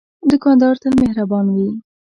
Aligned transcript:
دوکاندار 0.31 0.75
تل 0.81 0.93
مهربان 1.03 1.45
وي. 1.55 1.69